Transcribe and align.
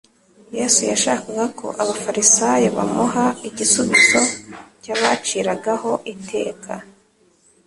Yesu 0.57 0.81
yashakaga 0.91 1.45
ko 1.59 1.67
abafarisayo 1.81 2.67
bamuha 2.77 3.25
igisubizo 3.49 4.21
cyabaciragaho 4.83 5.91
iteka. 6.13 6.73